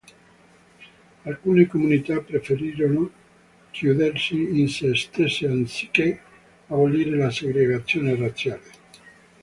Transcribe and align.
Alcune 1.27 1.67
comunità 1.67 2.21
preferirono 2.21 3.11
chiudersi 3.69 4.59
in 4.59 4.67
se 4.67 4.95
stesse 4.95 5.45
anziché 5.45 6.19
abolire 6.65 7.15
la 7.15 7.29
segregazione 7.29 8.15
razziale. 8.15 8.69